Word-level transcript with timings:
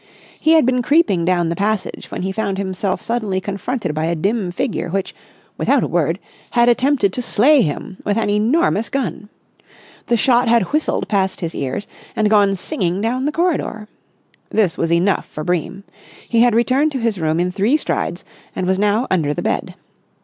He 0.39 0.53
had 0.53 0.65
been 0.65 0.81
creeping 0.81 1.25
down 1.25 1.49
the 1.49 1.55
passage 1.55 2.09
when 2.09 2.23
he 2.23 2.31
found 2.31 2.57
himself 2.57 3.03
suddenly 3.03 3.39
confronted 3.39 3.93
by 3.93 4.05
a 4.05 4.15
dim 4.15 4.51
figure 4.51 4.89
which, 4.89 5.13
without 5.59 5.83
a 5.83 5.87
word, 5.87 6.17
had 6.49 6.67
attempted 6.67 7.13
to 7.13 7.21
slay 7.21 7.61
him 7.61 7.97
with 8.03 8.17
an 8.17 8.27
enormous 8.27 8.89
gun. 8.89 9.29
The 10.07 10.17
shot 10.17 10.47
had 10.47 10.63
whistled 10.73 11.07
past 11.07 11.41
his 11.41 11.53
ears 11.53 11.85
and 12.15 12.31
gone 12.31 12.55
singing 12.55 12.99
down 12.99 13.25
the 13.25 13.31
corridor. 13.31 13.87
This 14.49 14.75
was 14.75 14.91
enough 14.91 15.27
for 15.27 15.43
Bream. 15.43 15.83
He 16.27 16.39
had 16.41 16.55
returned 16.55 16.91
to 16.93 16.99
his 16.99 17.19
room 17.19 17.39
in 17.39 17.51
three 17.51 17.77
strides, 17.77 18.25
and 18.55 18.65
was 18.65 18.79
now 18.79 19.05
under 19.11 19.35
the 19.35 19.43
bed. 19.43 19.75